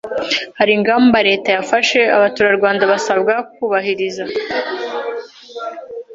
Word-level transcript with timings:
Hari 0.59 0.71
ingamba 0.77 1.17
Leta 1.29 1.49
yafashe 1.57 1.99
Abaturarwanda 2.17 2.83
basabwa 2.91 3.33
kubahiriza 3.53 4.23